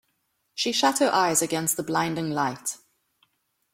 She 0.55 0.71
shut 0.71 0.97
her 0.97 1.13
eyes 1.13 1.43
against 1.43 1.77
the 1.77 1.83
blinding 1.83 2.31
light. 2.31 2.77